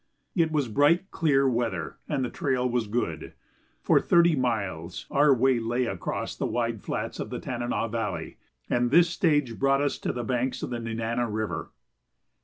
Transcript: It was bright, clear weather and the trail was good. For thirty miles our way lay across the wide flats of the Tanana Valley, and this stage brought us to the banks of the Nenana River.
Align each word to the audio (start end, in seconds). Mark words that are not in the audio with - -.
It 0.35 0.51
was 0.51 0.67
bright, 0.67 1.11
clear 1.11 1.47
weather 1.47 1.97
and 2.09 2.25
the 2.25 2.31
trail 2.31 2.67
was 2.67 2.87
good. 2.87 3.33
For 3.83 3.99
thirty 4.01 4.35
miles 4.35 5.05
our 5.11 5.31
way 5.31 5.59
lay 5.59 5.85
across 5.85 6.35
the 6.35 6.47
wide 6.47 6.81
flats 6.81 7.19
of 7.19 7.29
the 7.29 7.37
Tanana 7.39 7.87
Valley, 7.87 8.37
and 8.67 8.89
this 8.89 9.11
stage 9.11 9.59
brought 9.59 9.79
us 9.79 9.99
to 9.99 10.11
the 10.11 10.23
banks 10.23 10.63
of 10.63 10.71
the 10.71 10.79
Nenana 10.79 11.29
River. 11.31 11.69